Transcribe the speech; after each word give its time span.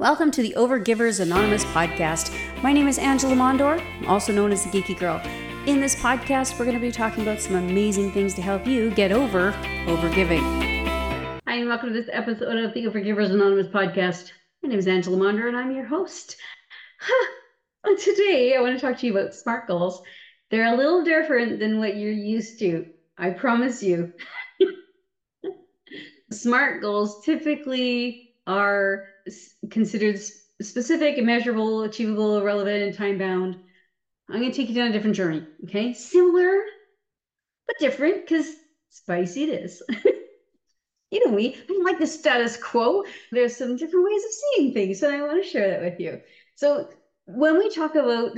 Welcome 0.00 0.30
to 0.30 0.40
the 0.40 0.54
Overgivers 0.56 1.20
Anonymous 1.20 1.62
podcast. 1.66 2.34
My 2.62 2.72
name 2.72 2.88
is 2.88 2.96
Angela 2.96 3.34
Mondor, 3.34 3.84
also 4.08 4.32
known 4.32 4.50
as 4.50 4.64
the 4.64 4.70
Geeky 4.70 4.98
Girl. 4.98 5.20
In 5.66 5.78
this 5.78 5.94
podcast, 5.94 6.58
we're 6.58 6.64
going 6.64 6.74
to 6.74 6.80
be 6.80 6.90
talking 6.90 7.22
about 7.22 7.38
some 7.38 7.56
amazing 7.56 8.10
things 8.10 8.32
to 8.32 8.40
help 8.40 8.66
you 8.66 8.90
get 8.92 9.12
over 9.12 9.52
overgiving. 9.84 10.40
Hi, 11.46 11.56
and 11.56 11.68
welcome 11.68 11.90
to 11.90 11.94
this 11.94 12.08
episode 12.14 12.56
of 12.64 12.72
the 12.72 12.86
Overgivers 12.86 13.30
Anonymous 13.30 13.66
podcast. 13.66 14.32
My 14.62 14.70
name 14.70 14.78
is 14.78 14.86
Angela 14.86 15.18
Mondor, 15.18 15.48
and 15.48 15.56
I'm 15.56 15.70
your 15.70 15.84
host. 15.84 16.38
Today, 18.02 18.56
I 18.56 18.62
want 18.62 18.80
to 18.80 18.80
talk 18.80 18.98
to 19.00 19.06
you 19.06 19.12
about 19.12 19.34
SMART 19.34 19.66
goals. 19.66 20.00
They're 20.50 20.72
a 20.72 20.78
little 20.78 21.04
different 21.04 21.58
than 21.58 21.78
what 21.78 21.98
you're 21.98 22.10
used 22.10 22.58
to. 22.60 22.86
I 23.18 23.30
promise 23.32 23.82
you. 23.82 24.14
SMART 26.32 26.80
goals 26.80 27.22
typically 27.22 28.32
are 28.46 29.09
considered 29.70 30.20
specific, 30.62 31.22
measurable, 31.22 31.82
achievable, 31.82 32.42
relevant, 32.42 32.82
and 32.82 32.96
time 32.96 33.18
bound. 33.18 33.56
I'm 34.28 34.40
going 34.40 34.50
to 34.50 34.56
take 34.56 34.68
you 34.68 34.74
down 34.74 34.88
a 34.88 34.92
different 34.92 35.16
journey. 35.16 35.44
Okay. 35.64 35.92
Similar, 35.92 36.62
but 37.66 37.76
different 37.78 38.26
because 38.26 38.54
spicy 38.90 39.44
it 39.44 39.62
is. 39.64 39.82
you 41.10 41.26
know 41.26 41.32
me, 41.32 41.56
I 41.56 41.66
don't 41.66 41.84
like 41.84 41.98
the 41.98 42.06
status 42.06 42.56
quo. 42.56 43.04
There's 43.32 43.56
some 43.56 43.76
different 43.76 44.06
ways 44.06 44.24
of 44.24 44.30
seeing 44.30 44.72
things, 44.72 45.02
and 45.02 45.14
I 45.14 45.22
want 45.22 45.42
to 45.42 45.48
share 45.48 45.68
that 45.70 45.82
with 45.82 46.00
you. 46.00 46.20
So, 46.54 46.88
when 47.26 47.58
we 47.58 47.70
talk 47.70 47.94
about 47.94 48.32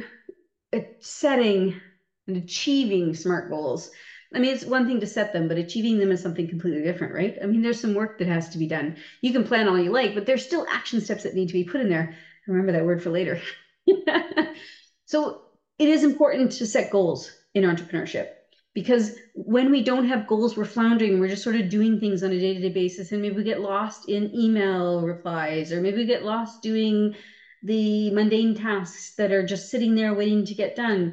setting 1.01 1.81
and 2.27 2.37
achieving 2.37 3.15
SMART 3.15 3.51
goals, 3.51 3.91
I 4.35 4.39
mean, 4.39 4.53
it's 4.53 4.65
one 4.65 4.87
thing 4.87 5.01
to 5.01 5.07
set 5.07 5.33
them, 5.33 5.49
but 5.49 5.59
achieving 5.59 5.99
them 5.99 6.11
is 6.11 6.21
something 6.23 6.49
completely 6.49 6.83
different, 6.83 7.13
right? 7.13 7.37
I 7.43 7.47
mean, 7.47 7.63
there's 7.63 7.81
some 7.81 7.95
work 7.95 8.19
that 8.19 8.29
has 8.29 8.49
to 8.51 8.59
be 8.59 8.67
done. 8.67 8.97
You 9.21 9.33
can 9.33 9.45
plan 9.45 9.69
all 9.69 9.79
you 9.79 9.91
like, 9.91 10.15
but 10.15 10.27
there's 10.27 10.43
still 10.45 10.67
action 10.71 11.01
steps 11.01 11.23
that 11.25 11.35
need 11.35 11.49
to 11.49 11.53
be 11.53 11.65
put 11.65 11.81
in 11.81 11.89
there. 11.89 12.11
Remember 12.47 12.73
that 12.73 12.85
word 12.85 13.03
for 13.03 13.11
later. 13.11 13.39
so 15.05 15.41
it 15.79 15.89
is 15.89 16.03
important 16.05 16.53
to 16.53 16.67
set 16.67 16.91
goals 16.91 17.31
in 17.55 17.65
entrepreneurship 17.65 18.29
because 18.75 19.13
when 19.35 19.71
we 19.71 19.83
don't 19.83 20.05
have 20.07 20.27
goals, 20.27 20.57
we're 20.57 20.65
floundering. 20.65 21.19
We're 21.19 21.29
just 21.29 21.43
sort 21.43 21.57
of 21.57 21.69
doing 21.69 21.99
things 21.99 22.23
on 22.23 22.33
a 22.33 22.39
day 22.39 22.55
to 22.55 22.61
day 22.61 22.71
basis. 22.71 23.13
And 23.13 23.21
maybe 23.21 23.37
we 23.37 23.43
get 23.45 23.61
lost 23.61 24.07
in 24.09 24.35
email 24.35 25.03
replies, 25.03 25.73
or 25.73 25.81
maybe 25.81 25.99
we 25.99 26.07
get 26.07 26.23
lost 26.23 26.63
doing 26.63 27.15
the 27.63 28.11
mundane 28.11 28.55
tasks 28.55 29.13
that 29.19 29.31
are 29.31 29.43
just 29.45 29.69
sitting 29.69 29.95
there 29.95 30.15
waiting 30.15 30.45
to 30.47 30.55
get 30.55 30.75
done. 30.75 31.13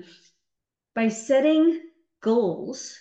By 0.95 1.09
setting 1.09 1.79
goals, 2.21 2.97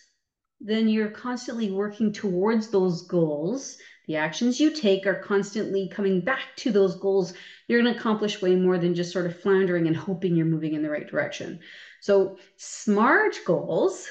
then 0.60 0.88
you're 0.88 1.10
constantly 1.10 1.70
working 1.70 2.12
towards 2.12 2.68
those 2.68 3.02
goals. 3.06 3.78
The 4.06 4.16
actions 4.16 4.58
you 4.58 4.70
take 4.70 5.06
are 5.06 5.22
constantly 5.22 5.88
coming 5.88 6.20
back 6.20 6.56
to 6.56 6.72
those 6.72 6.96
goals. 6.96 7.34
You're 7.68 7.80
going 7.82 7.92
to 7.92 7.98
accomplish 7.98 8.42
way 8.42 8.56
more 8.56 8.78
than 8.78 8.94
just 8.94 9.12
sort 9.12 9.26
of 9.26 9.38
floundering 9.38 9.86
and 9.86 9.96
hoping 9.96 10.34
you're 10.34 10.46
moving 10.46 10.74
in 10.74 10.82
the 10.82 10.90
right 10.90 11.06
direction. 11.06 11.60
So, 12.00 12.38
SMART 12.56 13.38
goals 13.46 14.08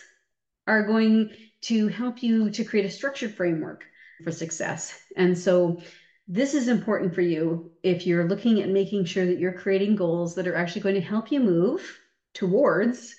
are 0.68 0.84
going 0.84 1.32
to 1.62 1.88
help 1.88 2.22
you 2.22 2.50
to 2.52 2.64
create 2.64 2.86
a 2.86 2.92
structured 2.92 3.34
framework 3.34 3.84
for 4.24 4.32
success. 4.32 4.98
And 5.16 5.38
so, 5.38 5.82
this 6.28 6.54
is 6.54 6.68
important 6.68 7.16
for 7.16 7.22
you 7.22 7.72
if 7.84 8.06
you're 8.06 8.28
looking 8.28 8.62
at 8.62 8.70
making 8.70 9.06
sure 9.06 9.26
that 9.26 9.40
you're 9.40 9.54
creating 9.54 9.96
goals 9.96 10.36
that 10.36 10.48
are 10.48 10.56
actually 10.56 10.82
going 10.82 10.96
to 10.96 11.02
help 11.02 11.32
you 11.32 11.40
move 11.40 12.00
towards 12.34 13.16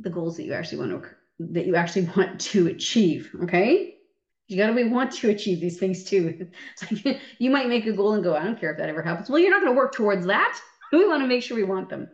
the 0.00 0.10
goals 0.10 0.36
that 0.36 0.44
you 0.44 0.54
actually 0.54 0.78
want 0.78 0.90
to 0.90 0.96
that 1.38 1.66
you 1.66 1.76
actually 1.76 2.08
want 2.16 2.40
to 2.40 2.68
achieve. 2.68 3.30
Okay. 3.44 3.96
You 4.46 4.58
got 4.58 4.66
to 4.66 4.74
be 4.74 4.84
want 4.84 5.12
to 5.12 5.30
achieve 5.30 5.60
these 5.60 5.78
things 5.78 6.04
too. 6.04 6.48
Like 6.82 7.20
you 7.38 7.50
might 7.50 7.68
make 7.68 7.86
a 7.86 7.92
goal 7.92 8.12
and 8.12 8.22
go, 8.22 8.36
I 8.36 8.44
don't 8.44 8.60
care 8.60 8.72
if 8.72 8.78
that 8.78 8.88
ever 8.88 9.02
happens. 9.02 9.30
Well, 9.30 9.38
you're 9.38 9.50
not 9.50 9.62
going 9.62 9.72
to 9.72 9.78
work 9.78 9.94
towards 9.94 10.26
that. 10.26 10.58
We 10.92 11.08
want 11.08 11.22
to 11.22 11.26
make 11.26 11.42
sure 11.42 11.56
we 11.56 11.64
want 11.64 11.88
them. 11.88 12.08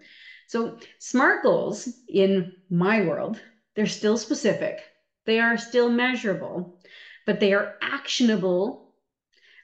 So, 0.47 0.79
SMART 0.99 1.43
goals 1.43 1.89
in 2.09 2.53
my 2.71 3.03
world, 3.03 3.41
they're 3.77 3.87
still 3.87 4.17
specific, 4.17 4.81
they 5.25 5.39
are 5.39 5.57
still 5.57 5.91
measurable, 5.91 6.81
but 7.27 7.39
they 7.39 7.53
are 7.53 7.77
actionable, 7.83 8.95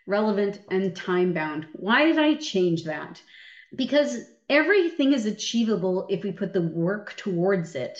relevant, 0.07 0.61
and 0.71 0.95
time 0.95 1.33
bound. 1.33 1.67
Why 1.73 2.05
did 2.05 2.19
I 2.19 2.35
change 2.35 2.85
that? 2.85 3.21
Because 3.75 4.19
everything 4.49 5.13
is 5.13 5.27
achievable 5.27 6.07
if 6.09 6.23
we 6.23 6.31
put 6.31 6.53
the 6.53 6.63
work 6.63 7.17
towards 7.17 7.75
it. 7.75 7.99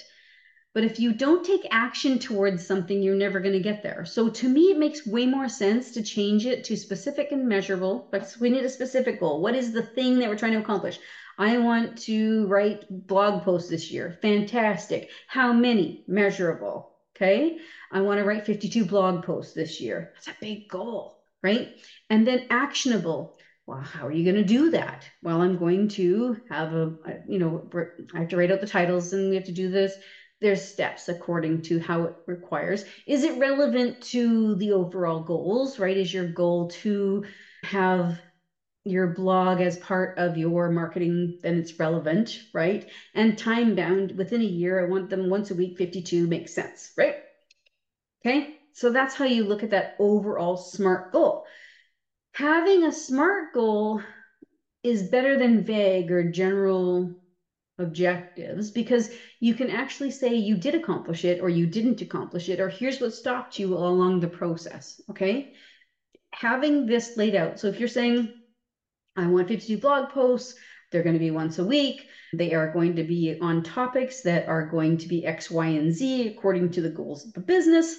But 0.77 0.85
if 0.85 1.01
you 1.01 1.15
don't 1.15 1.43
take 1.43 1.67
action 1.71 2.19
towards 2.19 2.67
something, 2.67 3.03
you're 3.03 3.15
never 3.17 3.41
going 3.41 3.55
to 3.55 3.61
get 3.61 3.83
there. 3.83 4.05
So 4.05 4.29
to 4.29 4.47
me, 4.47 4.73
it 4.73 4.79
makes 4.79 5.07
way 5.07 5.25
more 5.25 5.49
sense 5.49 5.91
to 5.93 6.03
change 6.03 6.45
it 6.45 6.65
to 6.65 6.77
specific 6.77 7.33
and 7.33 7.49
measurable. 7.49 8.09
But 8.13 8.37
we 8.41 8.51
need 8.51 8.63
a 8.63 8.69
specific 8.69 9.19
goal. 9.19 9.41
What 9.41 9.55
is 9.55 9.73
the 9.73 9.81
thing 9.81 10.19
that 10.19 10.29
we're 10.29 10.37
trying 10.37 10.53
to 10.53 10.59
accomplish? 10.59 10.99
I 11.39 11.57
want 11.57 11.97
to 12.03 12.47
write 12.49 12.85
blog 12.91 13.43
posts 13.43 13.71
this 13.71 13.91
year. 13.91 14.19
Fantastic. 14.21 15.09
How 15.29 15.51
many? 15.51 16.05
Measurable. 16.09 16.93
Okay. 17.17 17.57
I 17.91 18.03
want 18.03 18.19
to 18.19 18.25
write 18.25 18.45
52 18.45 18.85
blog 18.85 19.25
posts 19.25 19.55
this 19.55 19.81
year. 19.81 20.13
That's 20.17 20.29
a 20.29 20.37
big 20.43 20.69
goal, 20.69 21.23
right? 21.43 21.75
And 22.11 22.27
then 22.27 22.49
actionable. 22.51 23.39
Well, 23.65 23.81
how 23.81 24.07
are 24.07 24.13
you 24.13 24.31
going 24.31 24.45
to 24.45 24.45
do 24.45 24.71
that? 24.73 25.09
Well, 25.23 25.41
I'm 25.41 25.57
going 25.57 25.89
to 25.89 26.37
have 26.51 26.75
a, 26.75 26.93
you 27.27 27.39
know, 27.39 27.67
I 28.15 28.19
have 28.19 28.29
to 28.29 28.37
write 28.37 28.53
out 28.53 28.61
the 28.61 28.67
titles 28.67 29.15
and 29.15 29.31
we 29.31 29.37
have 29.37 29.47
to 29.47 29.53
do 29.53 29.71
this 29.71 29.95
there's 30.41 30.63
steps 30.63 31.09
according 31.09 31.63
to 31.63 31.79
how 31.79 32.05
it 32.05 32.15
requires. 32.27 32.85
Is 33.07 33.25
it 33.25 33.39
relevant 33.39 34.01
to 34.03 34.55
the 34.57 34.73
overall 34.73 35.21
goals, 35.21 35.79
right? 35.79 35.97
Is 35.97 36.13
your 36.13 36.29
goal 36.29 36.69
to 36.83 37.25
have 37.65 38.21
your 38.87 39.09
blog 39.09 39.61
as 39.61 39.79
part 39.79 40.17
of 40.17 40.37
your 40.37 40.71
marketing, 40.71 41.39
then 41.43 41.59
it's 41.59 41.79
relevant, 41.79 42.41
right? 42.55 42.89
And 43.15 43.37
time 43.37 43.75
bound 43.75 44.17
within 44.17 44.41
a 44.41 44.45
year, 44.45 44.85
I 44.85 44.89
want 44.89 45.11
them 45.11 45.29
once 45.29 45.51
a 45.51 45.57
week, 45.57 45.77
52 45.77 46.29
makes 46.29 46.55
sense, 46.55 46.93
right? 46.97 47.17
Okay, 48.25 48.57
so 48.73 48.91
that's 48.91 49.15
how 49.15 49.25
you 49.25 49.45
look 49.45 49.65
at 49.65 49.71
that 49.71 49.97
overall 49.99 50.57
SMART 50.57 51.13
goal. 51.13 51.47
Having 52.33 52.85
a 52.85 52.93
SMART 52.93 53.53
goal 53.55 54.03
is 54.85 55.09
better 55.09 55.37
than 55.37 55.65
vague 55.65 56.13
or 56.13 56.31
general 56.31 57.13
objectives 57.79 58.71
because 58.71 59.09
you 59.41 59.55
can 59.55 59.71
actually 59.71 60.11
say 60.11 60.35
you 60.35 60.57
did 60.57 60.75
accomplish 60.75 61.25
it 61.25 61.41
or 61.41 61.49
you 61.49 61.67
didn't 61.67 62.01
accomplish 62.01 62.49
it 62.49 62.61
or 62.61 62.69
here's 62.69 63.01
what 63.01 63.13
stopped 63.13 63.59
you 63.59 63.75
along 63.75 64.21
the 64.21 64.29
process 64.29 65.01
okay? 65.11 65.51
Having 66.33 66.87
this 66.87 67.17
laid 67.17 67.35
out 67.35 67.59
so 67.59 67.67
if 67.69 67.79
you're 67.79 67.89
saying 67.89 68.29
i 69.17 69.27
want 69.27 69.49
52 69.49 69.79
blog 69.79 70.11
posts 70.11 70.55
they're 70.91 71.03
going 71.03 71.15
to 71.15 71.19
be 71.19 71.31
once 71.31 71.59
a 71.59 71.65
week 71.65 72.05
they 72.35 72.53
are 72.53 72.71
going 72.71 72.95
to 72.97 73.03
be 73.03 73.37
on 73.41 73.63
topics 73.63 74.21
that 74.23 74.47
are 74.47 74.67
going 74.67 74.99
to 74.99 75.09
be 75.09 75.25
x 75.25 75.51
y 75.51 75.67
and 75.69 75.93
z 75.93 76.27
according 76.27 76.71
to 76.71 76.83
the 76.83 76.91
goals 76.91 77.25
of 77.25 77.33
the 77.33 77.41
business 77.41 77.97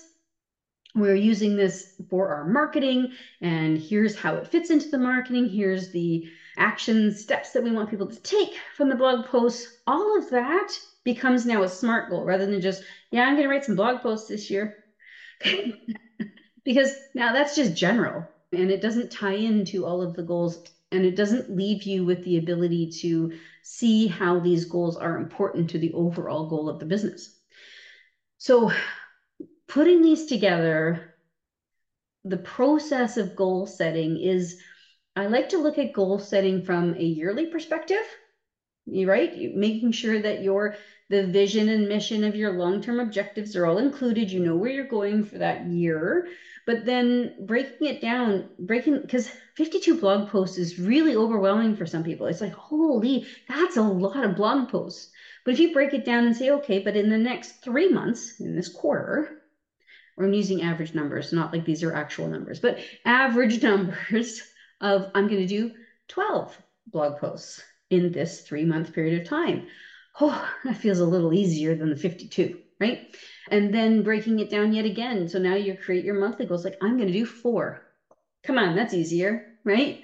we're 0.95 1.15
using 1.15 1.55
this 1.55 1.93
for 2.09 2.29
our 2.29 2.45
marketing 2.45 3.09
and 3.41 3.77
here's 3.77 4.15
how 4.15 4.35
it 4.35 4.47
fits 4.47 4.69
into 4.69 4.89
the 4.89 4.97
marketing 4.97 5.47
here's 5.47 5.89
the 5.91 6.23
action 6.57 7.11
steps 7.11 7.51
that 7.51 7.63
we 7.63 7.71
want 7.71 7.89
people 7.89 8.07
to 8.07 8.21
take 8.21 8.55
from 8.75 8.89
the 8.89 8.95
blog 8.95 9.25
posts, 9.25 9.67
all 9.85 10.17
of 10.17 10.29
that 10.29 10.67
becomes 11.03 11.45
now 11.45 11.63
a 11.63 11.67
SMART 11.67 12.09
goal 12.09 12.25
rather 12.25 12.45
than 12.45 12.61
just, 12.61 12.83
yeah, 13.11 13.23
I'm 13.23 13.35
going 13.35 13.43
to 13.43 13.49
write 13.49 13.63
some 13.65 13.75
blog 13.75 14.01
posts 14.01 14.27
this 14.27 14.49
year. 14.49 14.75
because 16.65 16.97
now 17.13 17.31
that's 17.31 17.55
just 17.55 17.73
general 17.73 18.29
and 18.51 18.71
it 18.71 18.81
doesn't 18.81 19.11
tie 19.11 19.33
into 19.33 19.85
all 19.85 20.01
of 20.01 20.13
the 20.13 20.23
goals 20.23 20.59
and 20.91 21.05
it 21.05 21.15
doesn't 21.15 21.49
leave 21.49 21.83
you 21.83 22.05
with 22.05 22.23
the 22.23 22.37
ability 22.37 22.89
to 23.01 23.31
see 23.61 24.07
how 24.07 24.39
these 24.39 24.65
goals 24.65 24.97
are 24.97 25.17
important 25.17 25.69
to 25.69 25.79
the 25.79 25.91
overall 25.93 26.47
goal 26.47 26.69
of 26.69 26.79
the 26.79 26.85
business. 26.85 27.29
So, 28.37 28.71
putting 29.67 30.01
these 30.01 30.25
together, 30.25 31.01
the 32.23 32.37
process 32.37 33.17
of 33.17 33.35
goal 33.35 33.65
setting 33.65 34.17
is 34.17 34.55
I 35.17 35.25
like 35.25 35.49
to 35.49 35.57
look 35.57 35.79
at 35.79 35.93
goal 35.93 36.19
setting 36.19 36.61
from 36.61 36.93
a 36.93 37.03
yearly 37.03 37.47
perspective. 37.47 38.05
Right, 38.85 39.33
making 39.53 39.91
sure 39.91 40.19
that 40.19 40.43
your 40.43 40.75
the 41.09 41.25
vision 41.25 41.69
and 41.69 41.89
mission 41.89 42.23
of 42.23 42.35
your 42.35 42.51
long-term 42.51 42.99
objectives 42.99 43.55
are 43.55 43.65
all 43.65 43.79
included. 43.79 44.31
You 44.31 44.39
know 44.39 44.55
where 44.55 44.69
you're 44.69 44.85
going 44.85 45.23
for 45.23 45.39
that 45.39 45.65
year, 45.65 46.27
but 46.67 46.85
then 46.85 47.33
breaking 47.47 47.87
it 47.87 47.99
down, 47.99 48.51
breaking 48.59 49.01
because 49.01 49.27
52 49.55 49.95
blog 49.95 50.29
posts 50.29 50.57
is 50.59 50.77
really 50.77 51.15
overwhelming 51.15 51.75
for 51.75 51.87
some 51.87 52.03
people. 52.03 52.27
It's 52.27 52.39
like, 52.39 52.53
holy, 52.53 53.25
that's 53.49 53.75
a 53.75 53.81
lot 53.81 54.23
of 54.23 54.35
blog 54.35 54.69
posts. 54.69 55.09
But 55.43 55.55
if 55.55 55.59
you 55.59 55.73
break 55.73 55.93
it 55.95 56.05
down 56.05 56.27
and 56.27 56.35
say, 56.35 56.51
okay, 56.51 56.79
but 56.79 56.95
in 56.95 57.09
the 57.09 57.17
next 57.17 57.63
three 57.63 57.89
months, 57.89 58.35
in 58.39 58.55
this 58.55 58.69
quarter, 58.69 59.27
I'm 60.19 60.33
using 60.33 60.61
average 60.61 60.93
numbers, 60.93 61.33
not 61.33 61.51
like 61.51 61.65
these 61.65 61.83
are 61.83 61.93
actual 61.93 62.27
numbers, 62.27 62.59
but 62.59 62.77
average 63.03 63.63
numbers 63.63 64.43
of 64.81 65.07
I'm 65.13 65.27
going 65.27 65.41
to 65.41 65.47
do 65.47 65.71
12 66.07 66.57
blog 66.87 67.17
posts 67.17 67.61
in 67.89 68.11
this 68.11 68.41
three 68.41 68.65
month 68.65 68.93
period 68.93 69.21
of 69.21 69.27
time. 69.27 69.65
Oh, 70.19 70.49
that 70.63 70.77
feels 70.77 70.99
a 70.99 71.05
little 71.05 71.33
easier 71.33 71.75
than 71.75 71.89
the 71.89 71.95
52, 71.95 72.57
right? 72.79 72.99
And 73.49 73.73
then 73.73 74.03
breaking 74.03 74.39
it 74.39 74.49
down 74.49 74.73
yet 74.73 74.85
again. 74.85 75.27
So 75.27 75.39
now 75.39 75.55
you 75.55 75.77
create 75.77 76.03
your 76.03 76.19
monthly 76.19 76.45
goals 76.45 76.65
like, 76.65 76.77
I'm 76.81 76.97
going 76.97 77.07
to 77.07 77.13
do 77.13 77.25
four. 77.25 77.83
Come 78.43 78.57
on, 78.57 78.75
that's 78.75 78.93
easier, 78.93 79.45
right? 79.63 79.99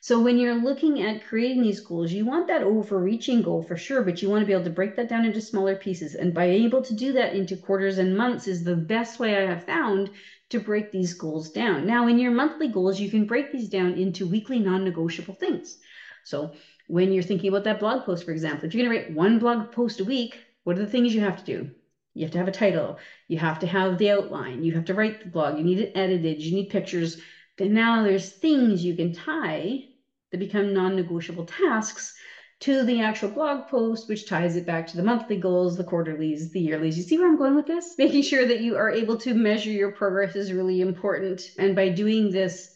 So 0.00 0.20
when 0.20 0.38
you're 0.38 0.54
looking 0.54 1.02
at 1.02 1.24
creating 1.24 1.62
these 1.62 1.80
goals, 1.80 2.12
you 2.12 2.24
want 2.24 2.46
that 2.46 2.62
overreaching 2.62 3.42
goal 3.42 3.62
for 3.62 3.76
sure, 3.76 4.02
but 4.02 4.22
you 4.22 4.30
want 4.30 4.42
to 4.42 4.46
be 4.46 4.52
able 4.52 4.64
to 4.64 4.70
break 4.70 4.94
that 4.94 5.08
down 5.08 5.24
into 5.24 5.40
smaller 5.40 5.74
pieces. 5.74 6.14
And 6.14 6.32
by 6.32 6.44
able 6.44 6.82
to 6.82 6.94
do 6.94 7.12
that 7.14 7.34
into 7.34 7.56
quarters 7.56 7.98
and 7.98 8.16
months 8.16 8.46
is 8.46 8.62
the 8.62 8.76
best 8.76 9.18
way 9.18 9.36
I 9.36 9.46
have 9.50 9.64
found 9.64 10.10
to 10.50 10.60
break 10.60 10.90
these 10.90 11.14
goals 11.14 11.50
down. 11.50 11.86
Now, 11.86 12.08
in 12.08 12.18
your 12.18 12.30
monthly 12.30 12.68
goals, 12.68 12.98
you 12.98 13.10
can 13.10 13.26
break 13.26 13.52
these 13.52 13.68
down 13.68 13.94
into 13.94 14.26
weekly 14.26 14.58
non-negotiable 14.58 15.34
things. 15.34 15.78
So 16.24 16.52
when 16.86 17.12
you're 17.12 17.22
thinking 17.22 17.48
about 17.48 17.64
that 17.64 17.80
blog 17.80 18.04
post, 18.04 18.24
for 18.24 18.32
example, 18.32 18.66
if 18.66 18.74
you're 18.74 18.86
going 18.86 18.98
to 18.98 19.06
write 19.06 19.16
one 19.16 19.38
blog 19.38 19.72
post 19.72 20.00
a 20.00 20.04
week, 20.04 20.38
what 20.64 20.76
are 20.76 20.84
the 20.84 20.90
things 20.90 21.14
you 21.14 21.20
have 21.20 21.42
to 21.44 21.44
do? 21.44 21.70
You 22.14 22.24
have 22.24 22.32
to 22.32 22.38
have 22.38 22.48
a 22.48 22.52
title. 22.52 22.98
You 23.28 23.38
have 23.38 23.58
to 23.60 23.66
have 23.66 23.98
the 23.98 24.10
outline. 24.10 24.64
You 24.64 24.72
have 24.74 24.86
to 24.86 24.94
write 24.94 25.22
the 25.22 25.30
blog. 25.30 25.58
You 25.58 25.64
need 25.64 25.78
it 25.78 25.92
edited. 25.94 26.40
You 26.40 26.54
need 26.54 26.70
pictures. 26.70 27.20
And 27.58 27.74
now 27.74 28.02
there's 28.02 28.30
things 28.30 28.84
you 28.84 28.96
can 28.96 29.12
tie 29.12 29.84
that 30.30 30.38
become 30.38 30.74
non-negotiable 30.74 31.46
tasks 31.46 32.14
to 32.60 32.84
the 32.84 33.00
actual 33.00 33.28
blog 33.28 33.66
post, 33.66 34.08
which 34.08 34.26
ties 34.26 34.56
it 34.56 34.66
back 34.66 34.86
to 34.86 34.96
the 34.96 35.02
monthly 35.02 35.36
goals, 35.36 35.76
the 35.76 35.84
quarterlies, 35.84 36.50
the 36.50 36.66
yearlies. 36.66 36.96
You 36.96 37.02
see 37.02 37.18
where 37.18 37.28
I'm 37.28 37.36
going 37.36 37.54
with 37.54 37.66
this? 37.66 37.94
Making 37.98 38.22
sure 38.22 38.44
that 38.44 38.60
you 38.60 38.76
are 38.76 38.90
able 38.90 39.16
to 39.18 39.34
measure 39.34 39.70
your 39.70 39.92
progress 39.92 40.34
is 40.34 40.52
really 40.52 40.80
important. 40.80 41.40
And 41.56 41.76
by 41.76 41.88
doing 41.88 42.30
this 42.30 42.68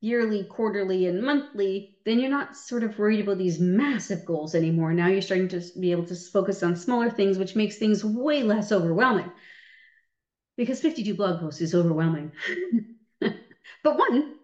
yearly, 0.00 0.44
quarterly, 0.44 1.06
and 1.06 1.22
monthly, 1.22 1.94
then 2.04 2.18
you're 2.18 2.30
not 2.30 2.56
sort 2.56 2.82
of 2.82 2.98
worried 2.98 3.20
about 3.20 3.38
these 3.38 3.58
massive 3.58 4.24
goals 4.24 4.54
anymore. 4.54 4.92
Now 4.92 5.08
you're 5.08 5.22
starting 5.22 5.48
to 5.48 5.62
be 5.78 5.92
able 5.92 6.04
to 6.06 6.14
focus 6.14 6.62
on 6.62 6.76
smaller 6.76 7.10
things, 7.10 7.38
which 7.38 7.56
makes 7.56 7.76
things 7.76 8.04
way 8.04 8.42
less 8.42 8.72
overwhelming. 8.72 9.30
Because 10.56 10.80
52 10.80 11.14
blog 11.14 11.40
posts 11.40 11.62
is 11.62 11.74
overwhelming. 11.74 12.32
but 13.20 13.98
one 13.98 14.34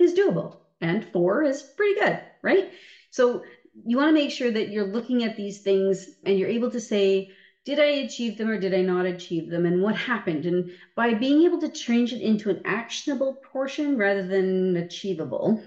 is 0.00 0.14
doable, 0.14 0.56
and 0.80 1.04
four 1.04 1.44
is 1.44 1.62
pretty 1.76 2.00
good, 2.00 2.20
right? 2.42 2.72
So 3.10 3.44
you 3.84 3.96
want 3.96 4.08
to 4.08 4.14
make 4.14 4.30
sure 4.30 4.50
that 4.50 4.70
you're 4.70 4.86
looking 4.86 5.24
at 5.24 5.36
these 5.36 5.60
things 5.60 6.08
and 6.24 6.38
you're 6.38 6.48
able 6.48 6.70
to 6.70 6.80
say, 6.80 7.30
did 7.64 7.78
I 7.80 8.04
achieve 8.04 8.38
them 8.38 8.48
or 8.48 8.58
did 8.58 8.72
I 8.72 8.80
not 8.80 9.06
achieve 9.06 9.50
them? 9.50 9.66
And 9.66 9.82
what 9.82 9.96
happened? 9.96 10.46
And 10.46 10.70
by 10.94 11.14
being 11.14 11.42
able 11.42 11.60
to 11.60 11.68
change 11.68 12.12
it 12.12 12.20
into 12.22 12.48
an 12.48 12.62
actionable 12.64 13.40
portion 13.52 13.96
rather 13.96 14.26
than 14.26 14.76
achievable, 14.76 15.60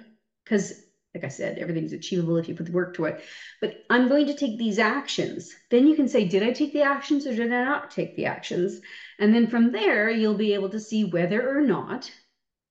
because 0.43 0.73
like 1.13 1.23
I 1.23 1.27
said, 1.27 1.57
everything's 1.57 1.91
achievable 1.91 2.37
if 2.37 2.47
you 2.47 2.55
put 2.55 2.67
the 2.67 2.71
work 2.71 2.95
to 2.95 3.05
it. 3.05 3.21
But 3.61 3.83
I'm 3.89 4.07
going 4.07 4.27
to 4.27 4.35
take 4.35 4.57
these 4.57 4.77
actions. 4.77 5.53
Then 5.71 5.87
you 5.87 5.95
can 5.95 6.07
say, 6.07 6.25
did 6.25 6.43
I 6.43 6.51
take 6.51 6.71
the 6.71 6.83
actions 6.83 7.25
or 7.25 7.33
did 7.33 7.51
I 7.51 7.63
not 7.63 7.91
take 7.91 8.15
the 8.15 8.27
actions? 8.27 8.79
And 9.17 9.33
then 9.33 9.47
from 9.47 9.71
there, 9.71 10.09
you'll 10.09 10.35
be 10.35 10.53
able 10.53 10.69
to 10.69 10.79
see 10.79 11.05
whether 11.05 11.57
or 11.57 11.61
not 11.61 12.11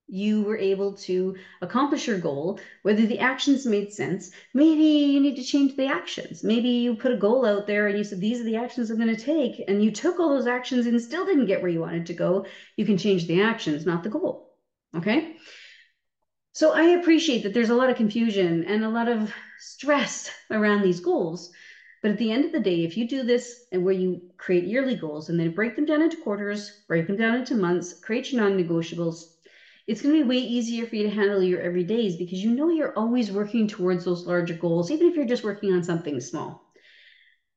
you 0.09 0.41
were 0.41 0.57
able 0.57 0.93
to 0.93 1.35
accomplish 1.61 2.07
your 2.07 2.17
goal, 2.17 2.59
whether 2.81 3.05
the 3.05 3.19
actions 3.19 3.65
made 3.65 3.91
sense. 3.91 4.29
Maybe 4.53 4.83
you 4.83 5.19
need 5.19 5.35
to 5.35 5.43
change 5.43 5.75
the 5.75 5.85
actions. 5.87 6.43
Maybe 6.43 6.69
you 6.69 6.95
put 6.95 7.11
a 7.11 7.17
goal 7.17 7.45
out 7.45 7.67
there 7.67 7.87
and 7.87 7.97
you 7.97 8.03
said, 8.03 8.19
These 8.19 8.41
are 8.41 8.45
the 8.45 8.55
actions 8.57 8.89
I'm 8.89 8.97
going 8.97 9.15
to 9.15 9.15
take, 9.15 9.63
and 9.67 9.83
you 9.83 9.91
took 9.91 10.19
all 10.19 10.29
those 10.29 10.47
actions 10.47 10.85
and 10.85 11.01
still 11.01 11.25
didn't 11.25 11.45
get 11.45 11.61
where 11.61 11.71
you 11.71 11.81
wanted 11.81 12.07
to 12.07 12.13
go. 12.13 12.45
You 12.75 12.85
can 12.85 12.97
change 12.97 13.27
the 13.27 13.41
actions, 13.41 13.85
not 13.85 14.03
the 14.03 14.09
goal. 14.09 14.43
Okay. 14.95 15.35
So 16.53 16.71
I 16.71 16.83
appreciate 16.99 17.43
that 17.43 17.53
there's 17.53 17.69
a 17.69 17.75
lot 17.75 17.89
of 17.89 17.95
confusion 17.95 18.63
and 18.65 18.83
a 18.83 18.89
lot 18.89 19.07
of 19.07 19.31
stress 19.59 20.29
around 20.49 20.81
these 20.81 20.99
goals. 20.99 21.49
But 22.01 22.11
at 22.11 22.17
the 22.17 22.31
end 22.31 22.45
of 22.45 22.51
the 22.51 22.59
day, 22.59 22.83
if 22.83 22.97
you 22.97 23.07
do 23.07 23.23
this 23.23 23.61
and 23.71 23.83
where 23.83 23.93
you 23.93 24.21
create 24.37 24.63
yearly 24.63 24.95
goals 24.95 25.29
and 25.29 25.39
then 25.39 25.51
break 25.51 25.75
them 25.75 25.85
down 25.85 26.01
into 26.01 26.17
quarters, 26.17 26.71
break 26.87 27.07
them 27.07 27.17
down 27.17 27.35
into 27.35 27.55
months, 27.55 27.93
create 28.01 28.31
your 28.31 28.41
non 28.41 28.57
negotiables, 28.57 29.25
it's 29.89 30.01
going 30.01 30.15
to 30.15 30.19
be 30.21 30.23
way 30.23 30.39
easier 30.39 30.85
for 30.87 30.95
you 30.95 31.03
to 31.03 31.09
handle 31.09 31.41
your 31.43 31.61
everydays 31.61 32.17
because 32.17 32.43
you 32.43 32.51
know 32.51 32.69
you're 32.69 32.93
always 32.95 33.31
working 33.31 33.67
towards 33.67 34.05
those 34.05 34.25
larger 34.25 34.55
goals, 34.55 34.91
even 34.91 35.07
if 35.07 35.15
you're 35.17 35.25
just 35.25 35.43
working 35.43 35.73
on 35.73 35.83
something 35.83 36.19
small. 36.21 36.59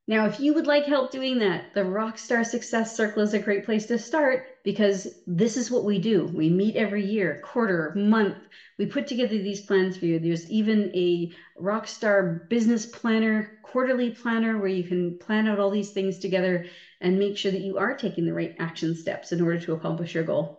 Now, 0.08 0.26
if 0.26 0.38
you 0.40 0.54
would 0.54 0.66
like 0.66 0.86
help 0.86 1.10
doing 1.10 1.38
that, 1.38 1.64
the 1.74 1.80
Rockstar 1.82 2.44
Success 2.46 2.92
Circle 2.92 3.22
is 3.22 3.34
a 3.34 3.40
great 3.40 3.64
place 3.64 3.86
to 3.86 3.98
start 3.98 4.42
because 4.64 5.06
this 5.26 5.56
is 5.56 5.70
what 5.70 5.84
we 5.84 5.98
do. 5.98 6.24
We 6.32 6.50
meet 6.50 6.76
every 6.76 7.02
year, 7.04 7.38
quarter, 7.40 7.92
month. 7.94 8.36
We 8.78 8.86
put 8.86 9.06
together 9.06 9.38
these 9.38 9.60
plans 9.60 9.96
for 9.96 10.06
you. 10.06 10.18
There's 10.20 10.46
even 10.48 10.90
a 10.94 11.28
Rockstar 11.58 12.40
Business 12.48 12.84
Planner, 12.86 13.48
quarterly 13.62 14.10
planner 14.10 14.58
where 14.58 14.68
you 14.68 14.84
can 14.84 15.14
plan 15.14 15.46
out 15.48 15.58
all 15.60 15.70
these 15.70 15.90
things 15.92 16.18
together 16.18 16.62
and 17.00 17.18
make 17.18 17.36
sure 17.36 17.52
that 17.52 17.60
you 17.60 17.76
are 17.78 17.94
taking 17.94 18.24
the 18.24 18.34
right 18.34 18.52
action 18.58 18.94
steps 18.94 19.32
in 19.32 19.40
order 19.40 19.58
to 19.58 19.72
accomplish 19.72 20.14
your 20.14 20.24
goal. 20.24 20.52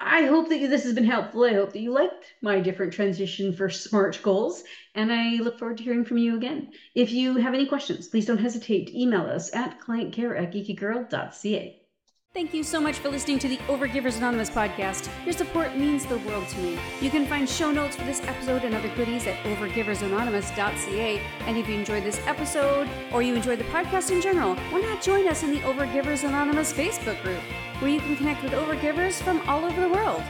I 0.00 0.22
hope 0.24 0.48
that 0.48 0.58
this 0.58 0.84
has 0.84 0.94
been 0.94 1.04
helpful. 1.04 1.44
I 1.44 1.52
hope 1.52 1.72
that 1.72 1.80
you 1.80 1.90
liked 1.92 2.34
my 2.42 2.60
different 2.60 2.92
transition 2.94 3.52
for 3.52 3.68
SMART 3.68 4.20
goals, 4.22 4.64
and 4.94 5.12
I 5.12 5.36
look 5.36 5.58
forward 5.58 5.76
to 5.78 5.84
hearing 5.84 6.04
from 6.04 6.18
you 6.18 6.34
again. 6.36 6.72
If 6.94 7.12
you 7.12 7.36
have 7.36 7.52
any 7.54 7.66
questions, 7.66 8.08
please 8.08 8.26
don't 8.26 8.38
hesitate 8.38 8.86
to 8.86 8.98
email 8.98 9.26
us 9.26 9.54
at 9.54 9.78
clientcare 9.80 10.38
at 10.40 10.52
geekygirl.ca. 10.52 11.85
Thank 12.36 12.52
you 12.52 12.64
so 12.64 12.82
much 12.82 12.98
for 12.98 13.08
listening 13.08 13.38
to 13.38 13.48
the 13.48 13.56
Overgivers 13.66 14.18
Anonymous 14.18 14.50
podcast. 14.50 15.08
Your 15.24 15.32
support 15.32 15.74
means 15.74 16.04
the 16.04 16.18
world 16.18 16.46
to 16.48 16.58
me. 16.58 16.78
You 17.00 17.08
can 17.08 17.24
find 17.24 17.48
show 17.48 17.70
notes 17.70 17.96
for 17.96 18.04
this 18.04 18.22
episode 18.24 18.62
and 18.62 18.74
other 18.74 18.90
goodies 18.94 19.26
at 19.26 19.36
overgiversanonymous.ca. 19.44 21.22
And 21.46 21.56
if 21.56 21.66
you 21.66 21.74
enjoyed 21.74 22.04
this 22.04 22.20
episode 22.26 22.90
or 23.10 23.22
you 23.22 23.34
enjoyed 23.34 23.58
the 23.58 23.64
podcast 23.64 24.10
in 24.10 24.20
general, 24.20 24.54
why 24.54 24.82
not 24.82 25.00
join 25.00 25.26
us 25.28 25.44
in 25.44 25.50
the 25.50 25.60
Overgivers 25.60 26.28
Anonymous 26.28 26.74
Facebook 26.74 27.22
group, 27.22 27.40
where 27.78 27.90
you 27.90 28.00
can 28.00 28.14
connect 28.18 28.42
with 28.42 28.52
overgivers 28.52 29.14
from 29.22 29.40
all 29.48 29.64
over 29.64 29.80
the 29.80 29.88
world. 29.88 30.20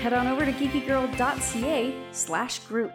Head 0.00 0.14
on 0.14 0.28
over 0.28 0.46
to 0.46 0.52
geekygirl.ca 0.52 1.94
slash 2.10 2.60
group. 2.60 2.92